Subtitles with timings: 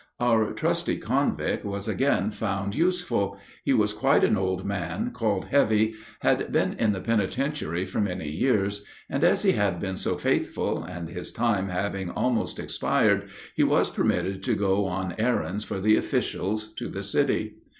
[0.19, 3.37] Our trusty convict was again found useful.
[3.63, 8.27] He was quite an old man, called Heavy, had been in the penitentiary for many
[8.27, 13.63] years, and as he had been so faithful, and his time having almost expired, he
[13.63, 17.57] was permitted to go on errands for the officials to the city.